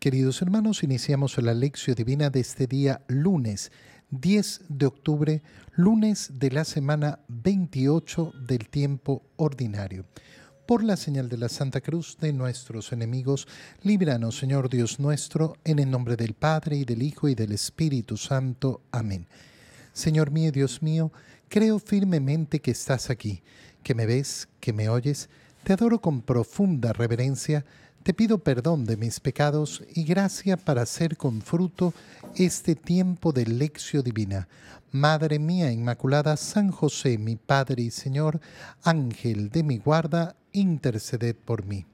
[0.00, 3.72] Queridos hermanos, iniciamos la lección divina de este día lunes
[4.10, 10.04] 10 de octubre, lunes de la semana 28 del tiempo ordinario.
[10.68, 13.48] Por la señal de la Santa Cruz de nuestros enemigos,
[13.82, 18.16] líbranos, Señor Dios nuestro, en el nombre del Padre y del Hijo y del Espíritu
[18.16, 18.82] Santo.
[18.92, 19.26] Amén.
[19.92, 21.10] Señor mío, Dios mío,
[21.48, 23.42] creo firmemente que estás aquí,
[23.82, 25.28] que me ves, que me oyes,
[25.64, 27.64] te adoro con profunda reverencia,
[28.02, 31.92] te pido perdón de mis pecados y gracia para hacer con fruto
[32.36, 34.48] este tiempo de lección divina.
[34.90, 38.40] Madre mía Inmaculada, San José, mi Padre y Señor,
[38.82, 41.84] Ángel de mi guarda, interceded por mí.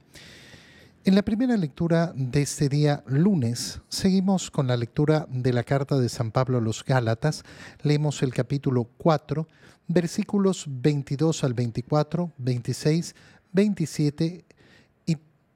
[1.07, 5.99] En la primera lectura de este día lunes, seguimos con la lectura de la carta
[5.99, 7.43] de San Pablo a los Gálatas.
[7.83, 9.47] Leemos el capítulo 4,
[9.89, 13.15] versículos 22 al 24, 26,
[13.53, 14.45] 27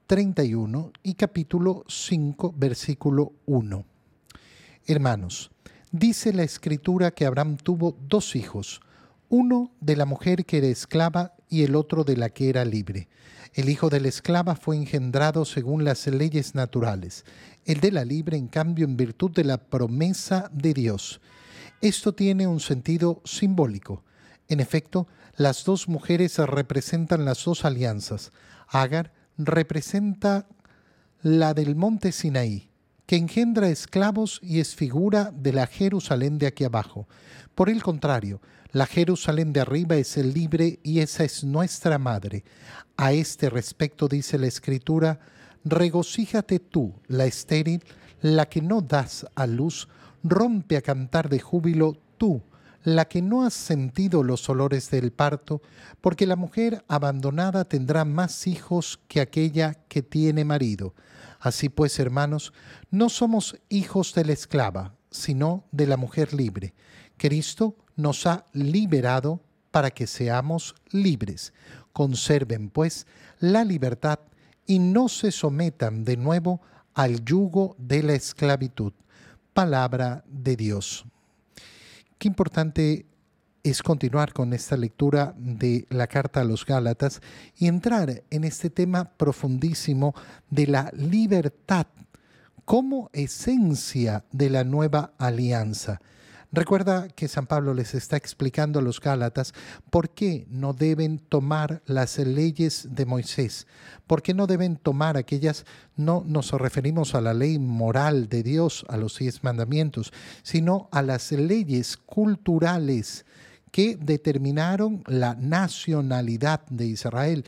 [0.09, 3.85] 31 y capítulo 5, versículo 1.
[4.87, 5.51] Hermanos,
[5.93, 8.81] dice la escritura que Abraham tuvo dos hijos,
[9.29, 13.11] uno de la mujer que era esclava y el otro de la que era libre.
[13.53, 17.27] El hijo de la esclava fue engendrado según las leyes naturales,
[17.67, 21.21] el de la libre en cambio en virtud de la promesa de Dios.
[21.83, 24.05] Esto tiene un sentido simbólico.
[24.49, 25.07] En efecto,
[25.37, 28.33] las dos mujeres representan las dos alianzas.
[28.69, 30.49] Agar representa
[31.23, 32.71] la del monte Sinaí,
[33.07, 37.09] que engendra esclavos y es figura de la Jerusalén de aquí abajo.
[37.55, 38.41] Por el contrario,
[38.73, 42.45] la Jerusalén de arriba es el libre y esa es nuestra madre.
[42.97, 45.21] A este respecto dice la Escritura,
[45.65, 47.83] regocíjate tú, la estéril,
[48.21, 49.89] la que no das a luz,
[50.23, 52.43] rompe a cantar de júbilo tú,
[52.85, 55.63] la que no has sentido los olores del parto,
[56.01, 60.95] porque la mujer abandonada tendrá más hijos que aquella que tiene marido.
[61.41, 62.53] Así pues, hermanos,
[62.91, 66.75] no somos hijos de la esclava, sino de la mujer libre.
[67.17, 71.53] Cristo nos ha liberado para que seamos libres.
[71.93, 73.07] Conserven, pues,
[73.39, 74.21] la libertad
[74.67, 76.61] y no se sometan de nuevo
[76.95, 78.93] al yugo de la esclavitud.
[79.53, 81.05] Palabra de Dios.
[82.19, 83.07] Qué importante
[83.63, 87.21] es continuar con esta lectura de la carta a los Gálatas
[87.57, 90.15] y entrar en este tema profundísimo
[90.51, 91.87] de la libertad
[92.65, 96.01] como esencia de la nueva alianza.
[96.51, 99.53] Recuerda que San Pablo les está explicando a los Gálatas
[99.91, 103.67] por qué no deben tomar las leyes de Moisés,
[104.07, 108.87] por qué no deben tomar aquellas, no nos referimos a la ley moral de Dios,
[108.89, 110.11] a los diez mandamientos,
[110.43, 113.27] sino a las leyes culturales
[113.71, 117.45] que determinaron la nacionalidad de Israel.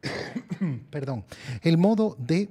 [0.90, 1.26] Perdón,
[1.60, 2.48] el modo de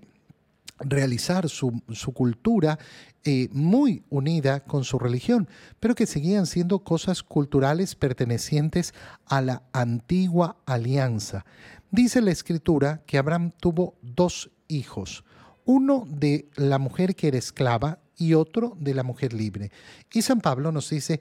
[0.83, 1.81] realizar su,
[2.13, 2.79] cultura
[3.23, 5.47] eh, muy unida con su religión,
[5.79, 8.93] pero que seguían siendo cosas culturales pertenecientes
[9.25, 11.45] a la antigua alianza.
[11.91, 15.23] Dice la escritura que Abraham tuvo dos hijos,
[15.65, 19.71] uno de la mujer que era esclava y otro de la mujer libre.
[20.13, 21.19] Y San Pablo nos dice,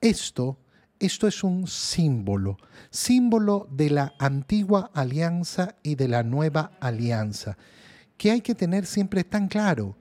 [0.00, 0.58] esto,
[0.98, 2.56] esto es un símbolo,
[2.90, 7.56] símbolo de la antigua alianza y de la nueva alianza
[8.18, 9.96] que hay que tener siempre tan claro.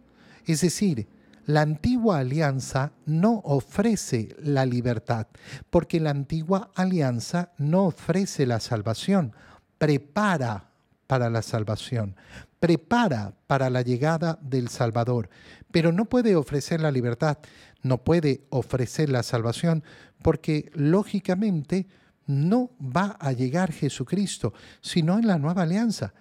[0.45, 1.07] Es decir,
[1.45, 5.27] la antigua alianza no ofrece la libertad,
[5.69, 9.33] porque la antigua alianza no ofrece la salvación,
[9.77, 10.71] prepara
[11.05, 12.17] para la salvación,
[12.59, 15.29] prepara para la llegada del Salvador,
[15.71, 17.37] pero no puede ofrecer la libertad,
[17.81, 19.83] no puede ofrecer la salvación,
[20.21, 21.87] porque lógicamente
[22.25, 26.13] no va a llegar Jesucristo, sino en la nueva alianza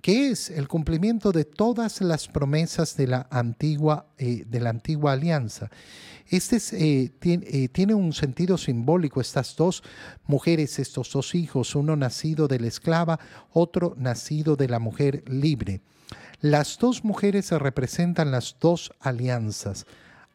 [0.00, 5.12] que es el cumplimiento de todas las promesas de la antigua, eh, de la antigua
[5.12, 5.70] alianza.
[6.28, 9.82] Este eh, eh, tiene, un sentido simbólico, estas dos
[10.26, 13.18] mujeres, estos dos hijos, uno nacido de la esclava,
[13.52, 15.80] otro nacido de la mujer libre.
[16.40, 19.86] Las dos mujeres representan las dos alianzas.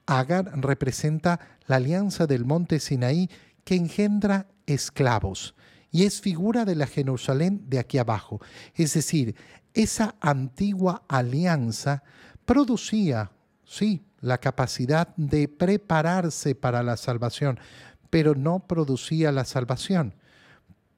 [0.06, 3.29] Agar representa la alianza del monte Sinaí
[3.63, 5.56] que engendra esclavos
[5.95, 8.42] y es figura de la Jerusalén de aquí abajo.
[8.74, 9.33] Es decir,
[9.74, 12.03] esa antigua alianza
[12.44, 13.31] producía,
[13.63, 17.62] sí, la capacidad de prepararse para la salvación,
[18.09, 20.15] pero no producía la salvación,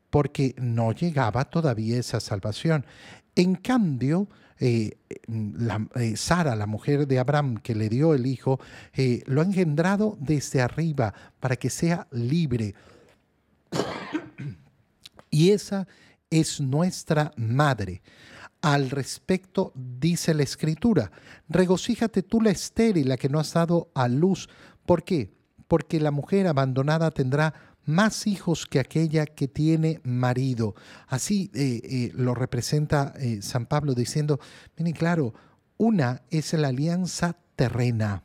[0.09, 2.83] porque no llegaba todavía esa salvación.
[3.35, 4.27] En cambio,
[4.59, 4.97] eh,
[5.93, 8.59] eh, Sara, la mujer de Abraham que le dio el hijo,
[8.95, 12.73] eh, lo ha engendrado desde arriba para que sea libre
[15.37, 15.87] y esa
[16.31, 18.01] es nuestra madre.
[18.59, 21.11] Al respecto dice la escritura,
[21.47, 24.49] regocíjate tú la estéril, la que no has dado a luz.
[24.83, 25.31] ¿Por qué?
[25.67, 27.53] Porque la mujer abandonada tendrá
[27.85, 30.73] más hijos que aquella que tiene marido.
[31.07, 34.39] Así eh, eh, lo representa eh, San Pablo diciendo,
[34.75, 35.35] miren claro,
[35.77, 38.23] una es la alianza terrena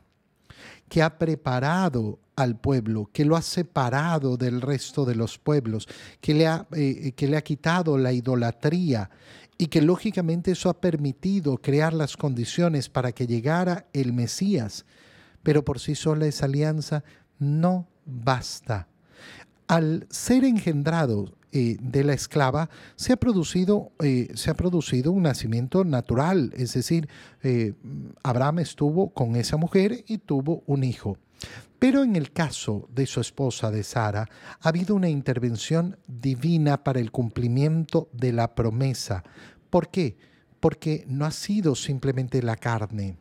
[0.89, 5.87] que ha preparado al pueblo, que lo ha separado del resto de los pueblos,
[6.21, 9.09] que le ha, que le ha quitado la idolatría
[9.57, 14.85] y que lógicamente eso ha permitido crear las condiciones para que llegara el Mesías.
[15.43, 17.03] Pero por sí sola esa alianza
[17.39, 18.87] no basta
[19.67, 25.23] al ser engendrado eh, de la esclava, se ha, producido, eh, se ha producido un
[25.23, 27.07] nacimiento natural, es decir,
[27.43, 27.73] eh,
[28.23, 31.17] Abraham estuvo con esa mujer y tuvo un hijo.
[31.79, 34.29] Pero en el caso de su esposa, de Sara,
[34.61, 39.23] ha habido una intervención divina para el cumplimiento de la promesa.
[39.69, 40.17] ¿Por qué?
[40.59, 43.17] Porque no ha sido simplemente la carne,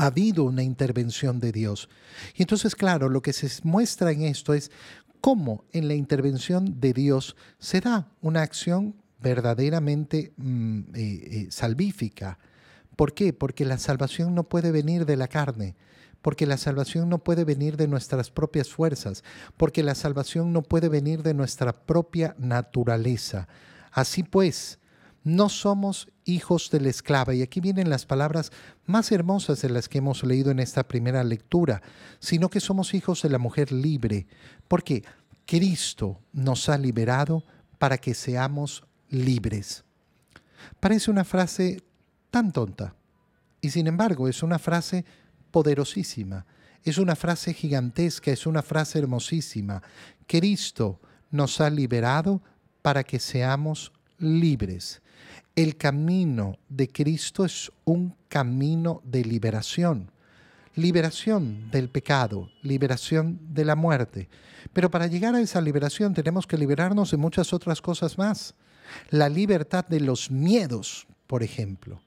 [0.00, 1.90] ha habido una intervención de Dios.
[2.34, 4.70] Y entonces, claro, lo que se muestra en esto es
[5.20, 12.38] cómo en la intervención de Dios se da una acción verdaderamente mm, eh, eh, salvífica.
[12.96, 13.34] ¿Por qué?
[13.34, 15.76] Porque la salvación no puede venir de la carne,
[16.22, 19.24] porque la salvación no puede venir de nuestras propias fuerzas,
[19.56, 23.48] porque la salvación no puede venir de nuestra propia naturaleza.
[23.92, 24.78] Así pues,
[25.22, 27.34] no somos hijos de la esclava.
[27.34, 28.52] Y aquí vienen las palabras
[28.86, 31.82] más hermosas de las que hemos leído en esta primera lectura,
[32.18, 34.26] sino que somos hijos de la mujer libre,
[34.68, 35.04] porque
[35.46, 37.44] Cristo nos ha liberado
[37.78, 39.84] para que seamos libres.
[40.78, 41.82] Parece una frase
[42.30, 42.94] tan tonta,
[43.60, 45.04] y sin embargo es una frase
[45.50, 46.46] poderosísima,
[46.82, 49.82] es una frase gigantesca, es una frase hermosísima.
[50.26, 51.00] Cristo
[51.30, 52.42] nos ha liberado
[52.82, 55.02] para que seamos libres.
[55.54, 60.10] El camino de Cristo es un camino de liberación.
[60.74, 64.28] Liberación del pecado, liberación de la muerte.
[64.72, 68.54] Pero para llegar a esa liberación tenemos que liberarnos de muchas otras cosas más.
[69.10, 72.00] La libertad de los miedos, por ejemplo.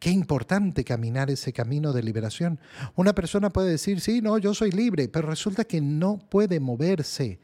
[0.00, 2.58] Qué importante caminar ese camino de liberación.
[2.96, 7.38] Una persona puede decir, sí, no, yo soy libre, pero resulta que no puede moverse,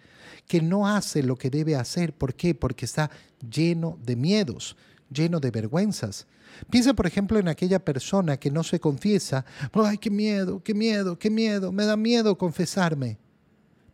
[0.48, 2.14] que no hace lo que debe hacer.
[2.14, 2.54] ¿Por qué?
[2.54, 3.10] Porque está
[3.46, 4.74] lleno de miedos,
[5.10, 6.26] lleno de vergüenzas.
[6.70, 9.44] Piensa, por ejemplo, en aquella persona que no se confiesa.
[9.74, 11.72] ¡Ay, qué miedo, qué miedo, qué miedo!
[11.72, 13.18] Me da miedo confesarme.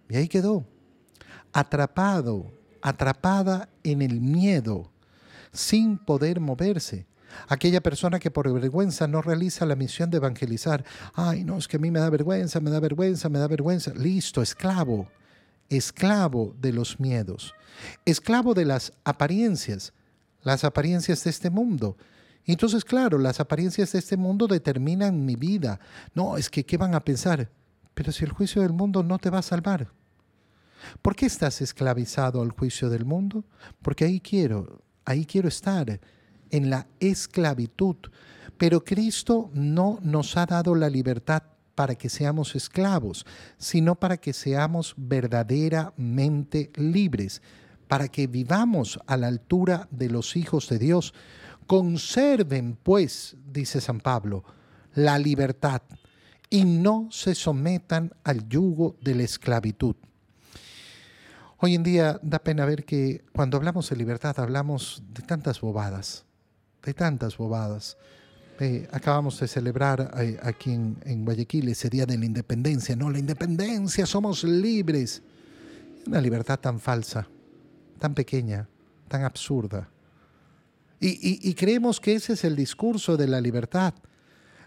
[0.09, 0.65] Y ahí quedó,
[1.53, 4.93] atrapado, atrapada en el miedo,
[5.53, 7.07] sin poder moverse.
[7.49, 10.85] Aquella persona que por vergüenza no realiza la misión de evangelizar.
[11.15, 13.93] Ay, no, es que a mí me da vergüenza, me da vergüenza, me da vergüenza.
[13.95, 15.09] Listo, esclavo,
[15.69, 17.55] esclavo de los miedos,
[18.05, 19.93] esclavo de las apariencias
[20.43, 21.97] las apariencias de este mundo.
[22.45, 25.79] Entonces, claro, las apariencias de este mundo determinan mi vida.
[26.15, 27.49] No, es que, ¿qué van a pensar?
[27.95, 29.89] Pero si el juicio del mundo no te va a salvar.
[31.01, 33.45] ¿Por qué estás esclavizado al juicio del mundo?
[33.83, 36.01] Porque ahí quiero, ahí quiero estar,
[36.53, 37.97] en la esclavitud.
[38.57, 41.43] Pero Cristo no nos ha dado la libertad
[41.75, 43.27] para que seamos esclavos,
[43.59, 47.43] sino para que seamos verdaderamente libres
[47.93, 51.13] para que vivamos a la altura de los hijos de Dios.
[51.67, 54.45] Conserven, pues, dice San Pablo,
[54.95, 55.83] la libertad
[56.49, 59.95] y no se sometan al yugo de la esclavitud.
[61.59, 66.25] Hoy en día da pena ver que cuando hablamos de libertad hablamos de tantas bobadas,
[66.83, 67.97] de tantas bobadas.
[68.61, 73.11] Eh, acabamos de celebrar eh, aquí en, en, Guayaquil ese día de la independencia, no,
[73.11, 75.23] la independencia, somos libres.
[76.07, 77.27] Una libertad tan falsa,
[77.99, 78.69] tan pequeña,
[79.09, 79.89] tan absurda.
[81.05, 83.93] Y, creemos que ese es el discurso de la libertad.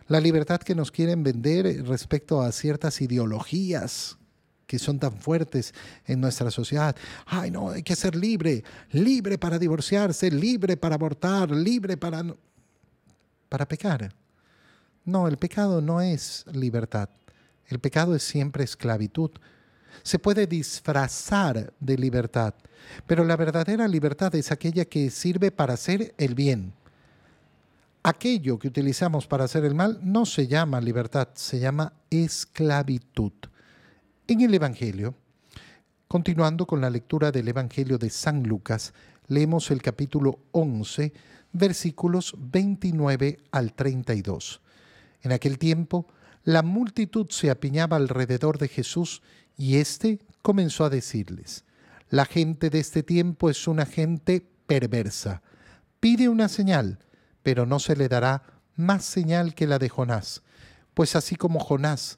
[0.10, 4.18] La libertad que nos quieren vender respecto a ciertas ideologías
[4.66, 5.74] que son tan fuertes
[6.06, 6.96] en nuestra sociedad.
[7.26, 12.24] Ay, no, hay que ser libre, libre para divorciarse, libre para abortar, libre para
[13.50, 14.14] para pecar.
[15.06, 17.10] No, el pecado no es libertad.
[17.68, 19.32] El pecado es siempre esclavitud
[20.04, 22.54] se puede disfrazar de libertad,
[23.08, 26.74] pero la verdadera libertad es aquella que sirve para hacer el bien.
[28.04, 33.34] Aquello que utilizamos para hacer el mal no se llama libertad, se llama esclavitud.
[34.28, 35.14] En el Evangelio,
[36.08, 38.92] continuando con la lectura del Evangelio de San Lucas,
[39.28, 41.14] leemos el capítulo 11,
[41.54, 44.62] versículos 29 al 32.
[45.22, 46.08] En aquel tiempo,
[46.44, 49.22] la multitud se apiñaba alrededor de Jesús
[49.58, 51.64] y éste comenzó a decirles,
[52.10, 55.44] la gente de este tiempo es una gente perversa.
[56.00, 56.98] Pide una señal,
[57.44, 58.42] pero no se le dará
[58.76, 60.42] más señal que la de Jonás.
[60.96, 62.18] Pues así como Jonás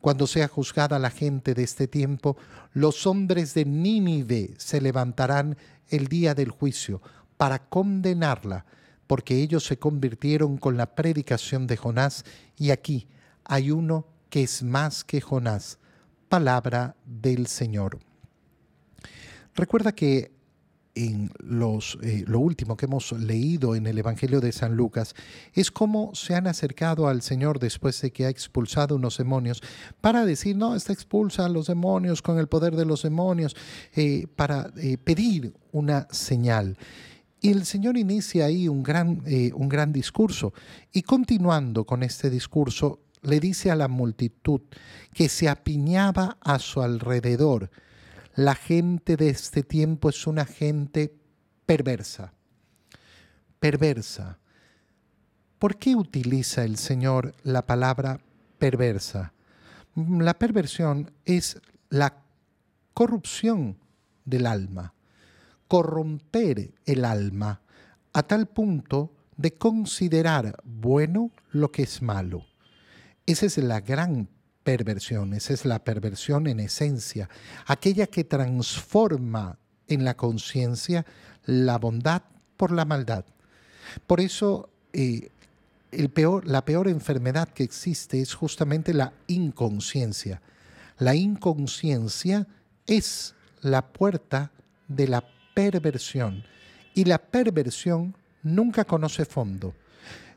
[0.00, 2.36] Cuando sea juzgada la gente de este tiempo,
[2.72, 5.56] los hombres de Nínive se levantarán
[5.88, 7.00] el día del juicio
[7.36, 8.66] para condenarla,
[9.06, 12.24] porque ellos se convirtieron con la predicación de Jonás,
[12.56, 13.08] y aquí
[13.44, 15.78] hay uno que es más que Jonás.
[16.28, 18.00] Palabra del Señor.
[19.54, 20.35] Recuerda que
[21.38, 25.14] los, eh, lo último que hemos leído en el Evangelio de San Lucas
[25.52, 29.62] es cómo se han acercado al Señor después de que ha expulsado unos demonios
[30.00, 33.54] para decir, no, está expulsa a los demonios con el poder de los demonios,
[33.94, 36.78] eh, para eh, pedir una señal.
[37.40, 39.22] Y el Señor inicia ahí un gran,
[39.54, 40.54] un gran discurso
[40.92, 44.62] y continuando con este discurso le dice a la multitud
[45.12, 47.70] que se apiñaba a su alrededor,
[48.36, 51.12] la gente de este tiempo es una gente
[51.64, 52.34] perversa.
[53.58, 54.38] Perversa.
[55.58, 58.20] ¿Por qué utiliza el Señor la palabra
[58.58, 59.32] perversa?
[59.94, 62.22] La perversión es la
[62.92, 63.78] corrupción
[64.26, 64.92] del alma,
[65.66, 67.62] corromper el alma
[68.12, 72.44] a tal punto de considerar bueno lo que es malo.
[73.24, 74.28] Esa es la gran
[74.66, 77.30] perversión, esa es la perversión en esencia,
[77.66, 81.06] aquella que transforma en la conciencia
[81.44, 82.22] la bondad
[82.56, 83.24] por la maldad.
[84.08, 85.30] Por eso eh,
[85.92, 90.42] el peor, la peor enfermedad que existe es justamente la inconsciencia.
[90.98, 92.48] La inconsciencia
[92.88, 94.50] es la puerta
[94.88, 96.42] de la perversión
[96.92, 99.74] y la perversión nunca conoce fondo.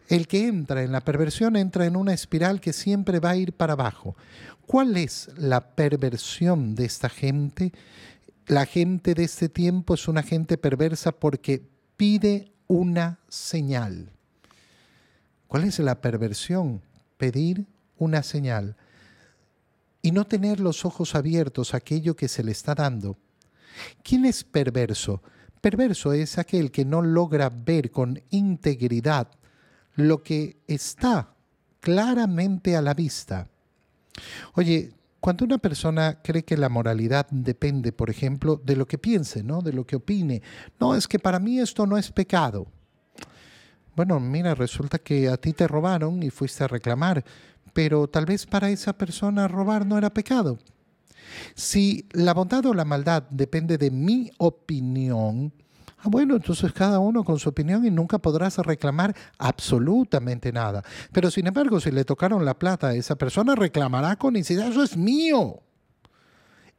[0.10, 3.54] El que entra en la perversión entra en una espiral que siempre va a ir
[3.54, 4.16] para abajo.
[4.66, 7.72] ¿Cuál es la perversión de esta gente?
[8.48, 11.62] La gente de este tiempo es una gente perversa porque
[11.96, 14.12] pide una señal.
[15.48, 16.82] ¿Cuál es la perversión?
[17.18, 17.68] Pedir
[18.00, 18.78] una señal
[20.02, 23.16] y no tener los ojos abiertos a aquello que se le está dando.
[24.02, 25.22] ¿Quién es perverso?
[25.62, 29.39] Perverso es aquel que no logra ver con integridad
[29.96, 31.34] lo que está
[31.80, 33.48] claramente a la vista.
[34.54, 39.44] Oye, cuando una persona cree que la moralidad depende, por ejemplo, de lo que piense,
[39.44, 39.62] ¿no?
[39.62, 40.42] De lo que opine.
[40.80, 42.68] No, es que para mí esto no es pecado.
[43.96, 47.24] Bueno, mira, resulta que a ti te robaron y fuiste a reclamar,
[47.74, 50.58] pero tal vez para esa persona robar no era pecado.
[51.54, 55.54] Si la bondad o la maldad depende de mi opinión,
[56.02, 60.84] Ah, bueno, entonces cada uno con su opinión y nunca podrás reclamar absolutamente nada.
[61.12, 64.96] Pero sin embargo, si le tocaron la plata, esa persona reclamará con insistencia, eso es
[64.96, 65.62] mío.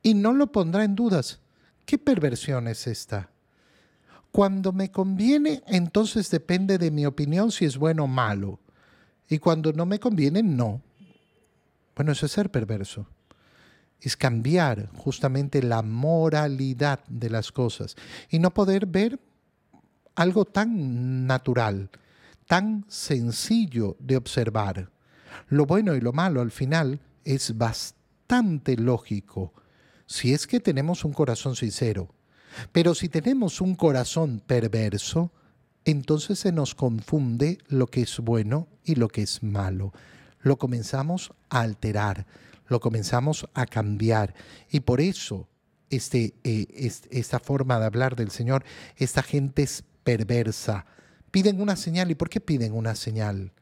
[0.02, 1.40] Y no lo pondrá en dudas.
[1.84, 3.28] ¿Qué perversión es esta?
[4.32, 8.58] Cuando me conviene, entonces depende de mi opinión si es bueno o malo.
[9.28, 10.80] Y cuando no me conviene, no.
[11.94, 13.06] Bueno, eso es ser perverso
[14.00, 17.96] es cambiar justamente la moralidad de las cosas
[18.30, 19.18] y no poder ver
[20.14, 21.90] algo tan natural,
[22.46, 24.90] tan sencillo de observar.
[25.48, 29.52] Lo bueno y lo malo al final es bastante lógico
[30.06, 32.08] si es que tenemos un corazón sincero.
[32.72, 35.30] Pero si tenemos un corazón perverso,
[35.84, 39.92] entonces se nos confunde lo que es bueno y lo que es malo.
[40.40, 42.26] Lo comenzamos a alterar
[42.70, 44.34] lo comenzamos a cambiar.
[44.70, 45.48] Y por eso
[45.90, 46.66] este, eh,
[47.10, 48.64] esta forma de hablar del Señor,
[48.96, 50.86] esta gente es perversa.
[51.30, 52.10] Piden una señal.
[52.10, 53.52] ¿Y por qué piden una señal?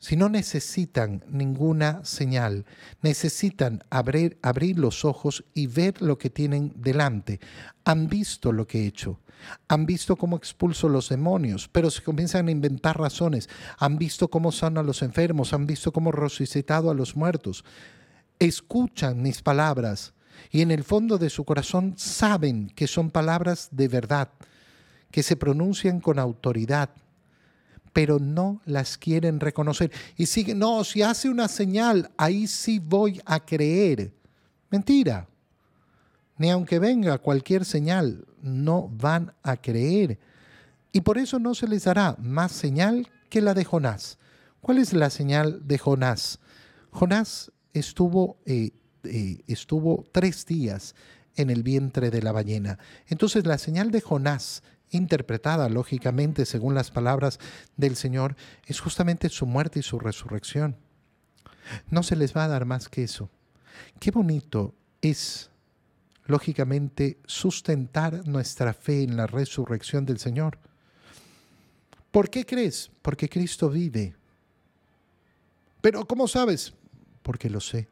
[0.00, 2.64] Si no necesitan ninguna señal,
[3.02, 7.38] necesitan abrir, abrir los ojos y ver lo que tienen delante.
[7.84, 9.20] Han visto lo que he hecho,
[9.68, 13.50] han visto cómo expulso los demonios, pero se comienzan a inventar razones.
[13.78, 17.62] Han visto cómo sano a los enfermos, han visto cómo resucitado a los muertos.
[18.38, 20.14] Escuchan mis palabras
[20.50, 24.30] y en el fondo de su corazón saben que son palabras de verdad,
[25.10, 26.88] que se pronuncian con autoridad
[27.92, 29.90] pero no las quieren reconocer.
[30.16, 34.12] Y siguen, no, si hace una señal, ahí sí voy a creer.
[34.70, 35.26] Mentira.
[36.38, 40.18] Ni aunque venga cualquier señal, no van a creer.
[40.92, 44.18] Y por eso no se les dará más señal que la de Jonás.
[44.60, 46.38] ¿Cuál es la señal de Jonás?
[46.90, 48.70] Jonás estuvo, eh,
[49.04, 50.94] eh, estuvo tres días
[51.36, 52.78] en el vientre de la ballena.
[53.06, 57.38] Entonces la señal de Jonás, interpretada lógicamente según las palabras
[57.76, 60.76] del Señor, es justamente su muerte y su resurrección.
[61.88, 63.30] No se les va a dar más que eso.
[63.98, 65.50] Qué bonito es,
[66.26, 70.58] lógicamente, sustentar nuestra fe en la resurrección del Señor.
[72.10, 72.90] ¿Por qué crees?
[73.02, 74.14] Porque Cristo vive.
[75.80, 76.74] Pero ¿cómo sabes?
[77.22, 77.88] Porque lo sé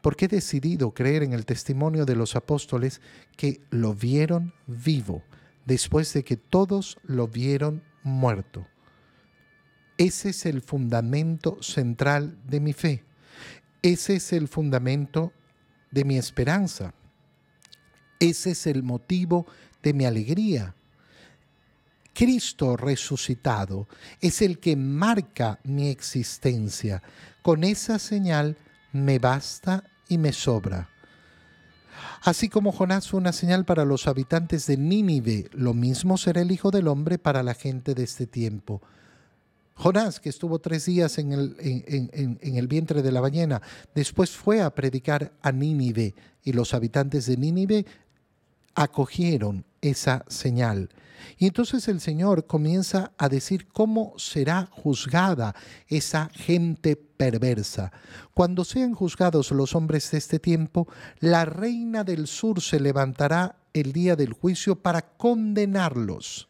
[0.00, 3.00] porque he decidido creer en el testimonio de los apóstoles
[3.36, 5.22] que lo vieron vivo
[5.68, 8.66] después de que todos lo vieron muerto.
[9.98, 13.04] Ese es el fundamento central de mi fe.
[13.82, 15.30] Ese es el fundamento
[15.90, 16.94] de mi esperanza.
[18.18, 19.46] Ese es el motivo
[19.82, 20.74] de mi alegría.
[22.14, 23.88] Cristo resucitado
[24.22, 27.02] es el que marca mi existencia.
[27.42, 28.56] Con esa señal
[28.92, 30.88] me basta y me sobra.
[32.22, 36.52] Así como Jonás fue una señal para los habitantes de Nínive, lo mismo será el
[36.52, 38.82] Hijo del Hombre para la gente de este tiempo.
[39.74, 43.62] Jonás, que estuvo tres días en el, en el, vientre de la ballena,
[43.94, 47.86] después fue a predicar a Nínive y los habitantes de Nínive
[48.74, 50.90] acogieron esa señal.
[51.36, 55.54] Y entonces el Señor comienza a decir cómo será juzgada
[55.88, 57.92] esa gente perversa.
[58.34, 63.92] Cuando sean juzgados los hombres de este tiempo, la reina del sur se levantará el
[63.92, 66.48] día del juicio para condenarlos.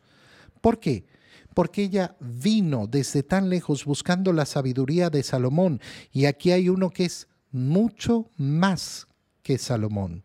[0.61, 1.06] ¿Por qué?
[1.54, 5.80] Porque ella vino desde tan lejos buscando la sabiduría de Salomón
[6.12, 9.06] y aquí hay uno que es mucho más
[9.42, 10.23] que Salomón.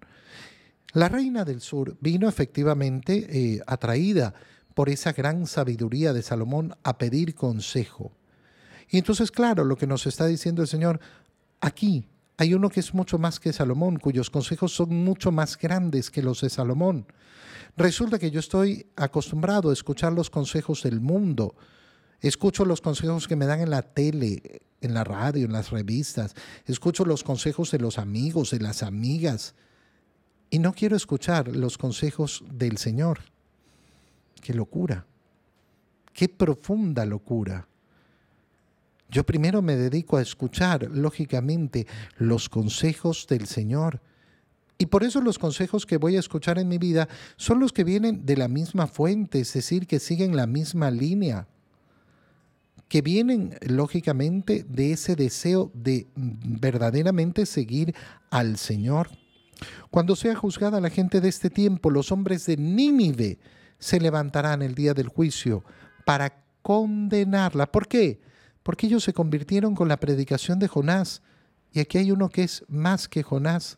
[0.93, 4.33] La reina del sur vino efectivamente eh, atraída
[4.75, 8.11] por esa gran sabiduría de Salomón a pedir consejo.
[8.89, 10.99] Y entonces, claro, lo que nos está diciendo el Señor,
[11.61, 12.05] aquí
[12.37, 16.21] hay uno que es mucho más que Salomón, cuyos consejos son mucho más grandes que
[16.21, 17.07] los de Salomón.
[17.75, 21.55] Resulta que yo estoy acostumbrado a escuchar los consejos del mundo.
[22.21, 26.35] Escucho los consejos que me dan en la tele, en la radio, en las revistas.
[26.65, 29.55] Escucho los consejos de los amigos, de las amigas.
[30.53, 33.21] Y no quiero escuchar los consejos del Señor.
[34.39, 35.03] Qué locura.
[36.13, 37.67] Qué profunda locura.
[39.09, 41.87] Yo primero me dedico a escuchar, lógicamente,
[42.17, 43.99] los consejos del Señor.
[44.77, 47.83] Y por eso los consejos que voy a escuchar en mi vida son los que
[47.83, 51.47] vienen de la misma fuente, es decir, que siguen la misma línea,
[52.89, 57.95] que vienen lógicamente de ese deseo de verdaderamente seguir
[58.29, 59.22] al Señor.
[59.89, 63.39] Cuando sea juzgada la gente de este tiempo, los hombres de Nínive
[63.79, 65.63] se levantarán el día del juicio
[66.05, 67.71] para condenarla.
[67.71, 68.21] ¿Por qué?
[68.63, 71.21] Porque ellos se convirtieron con la predicación de Jonás.
[71.73, 73.77] Y aquí hay uno que es más que Jonás.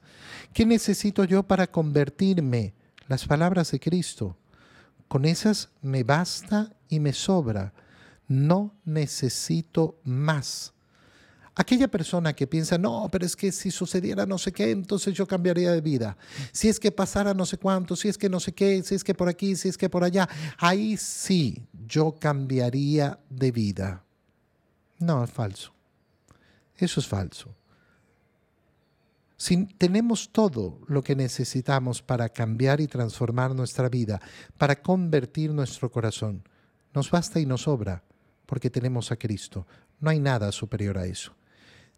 [0.54, 2.74] ¿Qué necesito yo para convertirme?
[3.08, 4.38] Las palabras de Cristo.
[5.08, 7.74] Con esas me basta y me sobra.
[8.28, 10.75] No necesito más.
[11.58, 15.26] Aquella persona que piensa, no, pero es que si sucediera no sé qué, entonces yo
[15.26, 16.18] cambiaría de vida.
[16.52, 19.06] Si es que pasara no sé cuánto, si es que no sé qué, si es
[19.06, 24.04] que por aquí, si es que por allá, ahí sí yo cambiaría de vida.
[25.00, 25.74] No, es falso.
[26.76, 27.56] Eso es falso.
[29.38, 34.22] Si tenemos todo lo que necesitamos para cambiar y transformar nuestra vida,
[34.58, 36.44] para convertir nuestro corazón,
[36.94, 38.04] nos basta y nos sobra,
[38.46, 39.66] porque tenemos a Cristo.
[40.02, 41.34] No hay nada superior a eso.